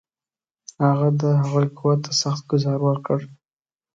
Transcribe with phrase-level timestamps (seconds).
[0.85, 3.19] هغه د هغوی قوت ته سخت ګوزار ورکړ.